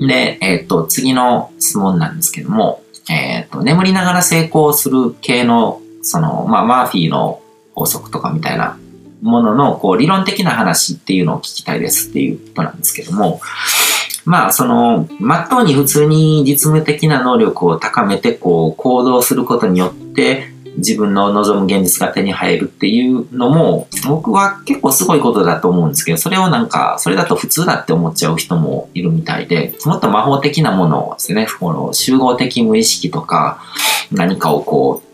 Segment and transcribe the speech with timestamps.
[0.00, 7.42] で、えっ、と、次の質問なんですけども、えっ、と、眠りながら成功する系の、その、まあ、マーフィーの
[7.74, 8.78] 法則とかみたいな
[9.22, 13.40] ものの、こう、理論的な話っていうのを聞きたいですっていうことなんですけども、
[14.24, 33.62] まあ、その、まっとうに普通に実務的な能力を高めて、こう、行動することによって、自分の望む現実が手に入るっていうのも、僕は結構すごいことだと思うんですけど、それをなんか、それだと普通だって思っちゃう人もいるみたいで、もっと魔法的なものをですね、この集合的無意識とか、
[34.12, 35.10] 何かをこう、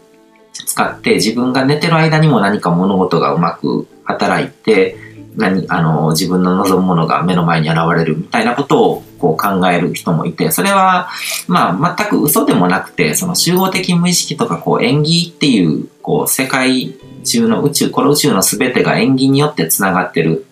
[0.64, 5.05] 使って自分が寝てる間にも何か物事がうまく働いて、
[5.36, 11.08] 何、あの、自分の望むものが目の前に現れるみたいなことをこう考える人もいて、それは、
[11.46, 16.94] まあ、全く嘘でもなくて、その集合的無意識とか、こう、縁起っていう、こう、世界
[17.24, 20.46] 中の宇宙、この宇宙の全てが縁起によって繋がってる。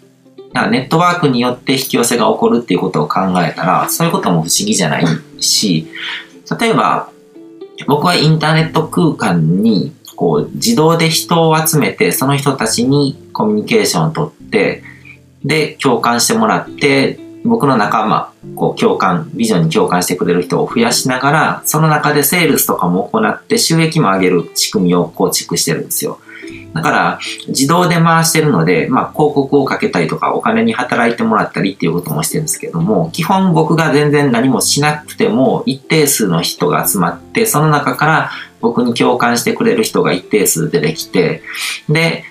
[0.70, 5.06] ネットワークによって引き寄せが起こるっていうことを考えたら、そういうことも不思議じゃない
[5.41, 5.89] し、
[6.61, 7.09] 例えば、
[7.89, 14.83] 僕はインターネット空間にこう、自動で人を集めて、その人たちにコミュニケーションをとって、
[15.45, 26.19] で、共感してもらって、僕の仲間、こう、共感、ビジョンに共感してくれる人を増やしながら、その中でセールスとかも行って収益も上げる仕組みを構築してるんですよ。
[26.73, 27.19] だから、
[27.49, 38.31] 自動で回してるので、まあ、広告をかけたりとか、お金に働いてもらったりっていうこともしてるんですけども、基本僕が全然何もしなくても、一定数の人が集まって、その中から
[38.65, 41.43] 僕に共感してくれる人が一定数出てきて、
[41.91, 42.25] で、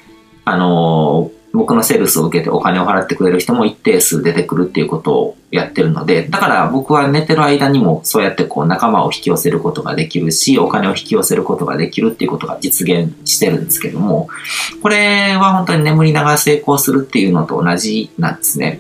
[0.46, 14.30] あのー、僕のセールスを受けてお金を払ってくれる人も一定数出てくるっていうことをやってるので、だから僕は寝てる間にもそうやってこう仲間を引き寄せることができるし、お金を引き寄せることができるっていうことが実現してるんですけども、
[14.82, 18.80] これは本当に眠りながら成功するっていうのと同じなんですね。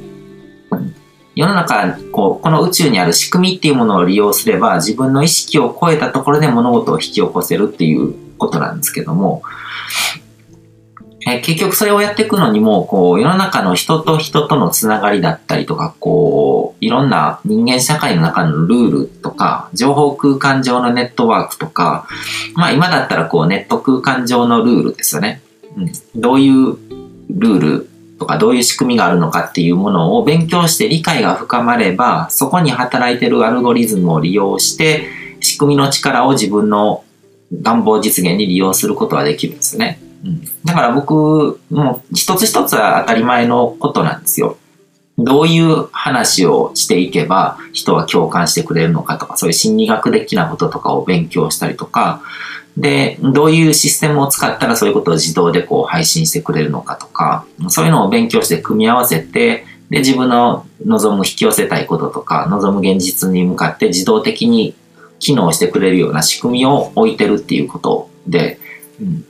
[1.36, 9.42] 世の中、こう、この宇宙にある仕組みっていうものを利用すれば、自分の意識を超えたところで物事を引き起こせるっていうことなんですけども、
[11.26, 22.08] え結局それをやっていくのにも、こう、世の中の人と人とのつながりだったりとか、こう、いろんな人間社会の中のルールとか、情報空間上のネットワークとか、
[22.56, 25.42] まあ今だったらこう、ネット空間上のルールですよね。
[25.78, 26.78] うん、どういう
[27.30, 27.90] ルール
[28.24, 35.10] とかどういう仕組みがあるのかっていうものを勉強して理解が深まれば、そこに働いてるアルゴリズムを利用して、
[35.42, 37.04] 仕組みの力を自分の
[37.62, 40.00] 願望実現に利用することはできるんですね。
[40.24, 44.58] うん、だから僕、もう一つ一つは当たり前のことなんですよ。
[45.18, 52.22] どういう話をしていけば人は共感してくれるのかとか、そういう心理学的なこととかを勉強したりとか、
[52.78, 64.74] で、どういうシステムを使ったらそういうことを自動でこう配信してくれるのかとか、そういうのを勉強して組み合わせて、で、自分の望む引き寄せたいこととか、望む現実に向かって自動的に
[65.20, 68.60] 機能してくれるような仕組みを置いてるっていうことで、
[69.00, 69.26] うん、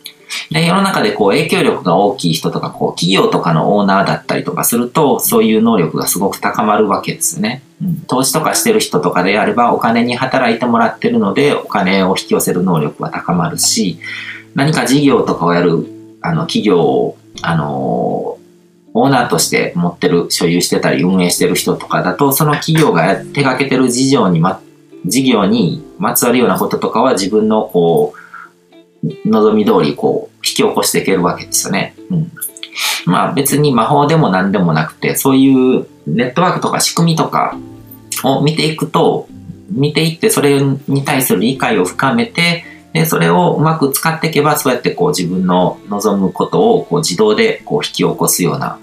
[0.52, 7.64] で、世の中でこう影響力が大きい人とか、こう企業とかのオーナーだったりとかすると、そういう能力がすごく高まるわけですね。
[7.82, 14.00] うん、投資とかしてる人とかであれば、お金に働いてもらってるので、お金を引き寄せる能力は高まるし、
[14.56, 15.88] 何か事業とかをやる、
[16.22, 18.38] あの、企業を、あの
[18.96, 24.62] オーナーとして持ってる、所有してたり運営してる人とかだと、その企業が手掛けてる事業にま、
[25.06, 28.23] 事業にまつわるようなこととかは自分のこう、
[29.26, 31.96] 望み通りこう、引き起こしていけるわけですよね。
[32.10, 32.32] うん。
[33.06, 37.58] まあ別に魔法でも何でもなくて、そういうネットワークとか仕組みとか
[38.24, 39.28] を見ていくと、
[39.70, 48.80] 見ていってそれに対する理解を深めて、で、それをうまく使っていけば、そうやってこう自分の望むことをこう自動でこう引き起こすような、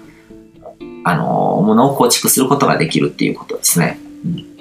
[1.03, 3.99] あの、ものを構築することができるっていうことですね。
[4.25, 4.51] うん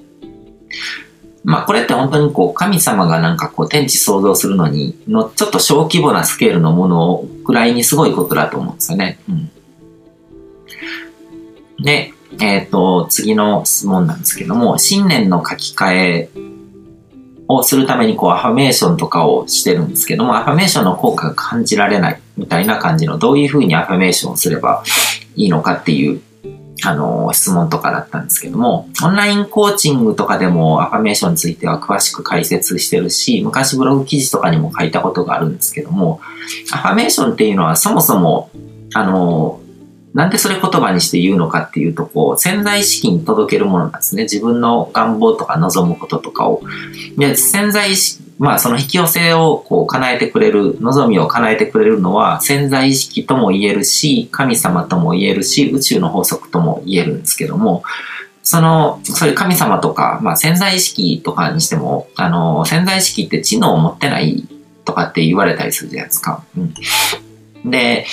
[1.45, 9.19] まあこれって本当にこう神様がなんかこう天地創造するのにのちょっと小規模なスケールのものをくらいにすごいことだと思うんですよね。
[9.29, 9.51] うん、
[11.83, 16.31] で、えっ、ー、と、次の質問なんですけども、新年の書き換え
[17.49, 24.85] をするためにこうアファメーションとかをしてるんですけども、アファメーションの効果が感じられないみたいな感じのどういうふうにアファメーションをすれば
[25.35, 26.21] いいのかっていう
[26.85, 36.21] あの、質問とかだったんですけども、オンラインコーチングとかでもアファメーションについては詳しく解説してるし、昔ブログ記事とかにも書いたことがあるんですけども、
[36.73, 38.51] アファメーションっていうのはそもそも、
[38.95, 39.61] あの、
[40.15, 44.25] なんでそれ言葉にして言うのかっていうと、こう、潜在意識に届けるものなんですね。
[44.25, 46.63] 自分の願望とか望むこととかを。
[47.17, 57.83] で、潜在意識、まあその引き寄せをこう叶えてくれる、望みを叶えてくれるのは潜在意識とも言えるし、神様とも言えるし、宇宙の法則とも言えるんですけども、
[58.43, 64.49] その、そういう神様とか、まあ潜在意識とかにしても、あの、潜在意識って知能を持ってない
[64.87, 66.43] とかって言われたりするじゃないですか。
[66.57, 66.61] う
[67.69, 67.71] ん。
[67.71, 68.07] で、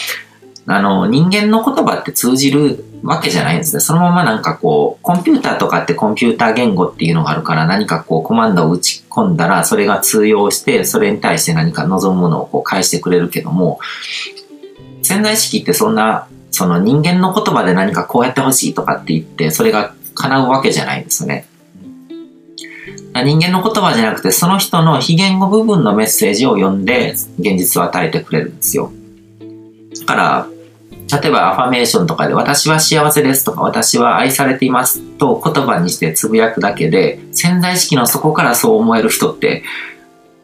[0.69, 3.79] あの、人間の言葉って通じるわけじゃないんですね。
[3.79, 13.79] そのままなんかこう、コンピューターとかってコンピューター言語っていうのがあるから何かこうコマンドを打ち込んだらそれが通用してそれに対して何か望むものをこう返してくれるけども、
[15.03, 21.47] 潜在意識ってそんな、その人間の言葉で何かこうやってほしいとかって言ってそれが叶うわけじゃないんですね。
[23.13, 28.91] 人間の言葉じゃなくてその人の非言語部分のメッセージを読んで現実を与えてくれるんですよ。
[30.01, 30.47] だから、
[31.09, 39.63] 例えばアファメーションとかで私は幸せですとか私は愛されていますと言葉にしてつぶやくだけで潜在意識の底からそう思える人って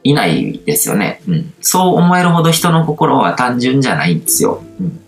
[0.04, 1.22] いないですよね。
[1.28, 1.54] うん。
[1.62, 4.62] そう思えるほど人の心は単純じゃないんですよ。
[4.80, 5.00] うん。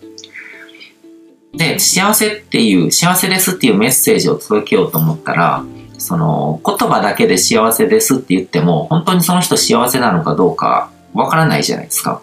[1.57, 5.63] で、幸せっていう、幸せですっていうメッセージを届けようと思ったら、
[5.97, 12.21] その言葉だけで幸せですって言っても、本当にその人幸せなのかどうかわからないじゃないですか。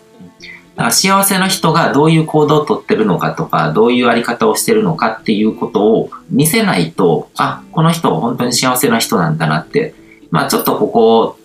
[0.76, 9.94] だか幸せな人がどういう行動をとってるのかとか、どういうあり方をしてるのかっていうことを見せないと、あ、この人本当に幸せな人なんだなって、
[10.30, 11.38] まあちょっとここ、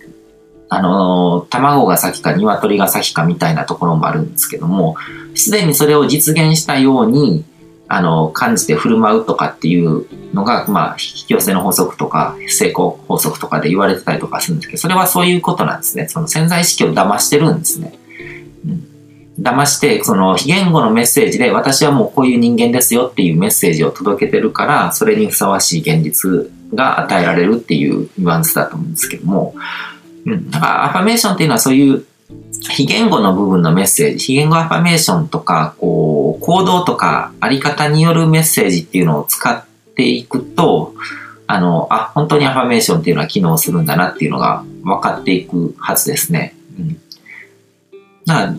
[0.69, 4.95] あの、卵が先か鶏が先かみたいなところもあるんですけども、
[5.35, 7.45] すでにそれを実現したように、
[7.89, 16.07] あの、感じて振る舞うとかっていうのが、まあ、引き寄せの法則とか、成功法則とかで言われてたりとかするんですけど、それはそういうことなんですね。
[16.09, 17.97] その潜在意識を騙してるんですね。
[19.39, 29.55] 騙して、その非言語のメッセージで私はもうこういう人間ですよっていうメッセージを届けてるから、それにふさわしい現実が与えられるっていうニュアンスだと思うんですけども、
[30.25, 30.49] うん。
[30.49, 32.05] だからアファメーションっていうのはそういう
[32.69, 39.63] 非言語の部分のメッセージ、非言語アファメーションとか、こう、行動とかあり方によるメッセージっていうのを使っ
[39.95, 40.93] ていくと、
[41.45, 46.55] あの、あ、本当にアファメーションっていうのは機能するんだなっていうのが分かっていくはずですね。
[46.77, 46.97] うん。
[48.25, 48.53] だから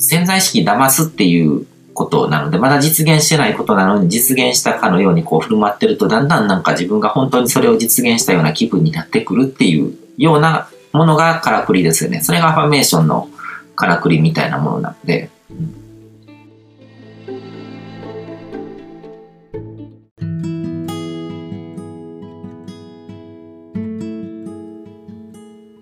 [0.00, 12.22] 潜在意識騙すっていうことなので、まだ実現してないことなのに実現したかのようにこう振る舞ってると、だんだんなんか自分が本当にそれを実現したような気分になってくるっていうようなものがからくりですよね。
[12.22, 13.28] それがアファメーションの
[13.76, 15.28] からくりみたいなものなので。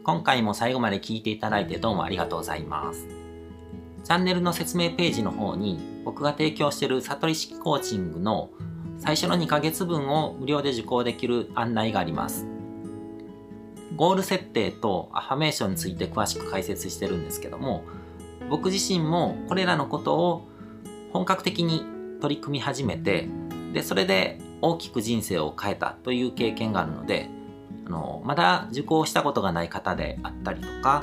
[0.03, 3.18] 今回も最後まで聞いていただいてどうもありがとうございます。
[4.08, 8.49] チャンネルの説明ページの方に僕が提供している悟り式コーチングの
[8.96, 12.46] 最初の2ヶ月分を無料で受講できる案内があります。
[13.96, 17.84] ゴール設定とアファメーションについて詳しく解説してるんですけども、
[18.49, 20.49] 僕自身もこれらのことを
[21.12, 21.84] 本格的に
[22.22, 23.28] 取り組み始めて、
[23.75, 27.28] で、それで大きく人生を変えたという経験があるので、
[27.87, 31.02] あの、まだ受講したことがない方であったりとか、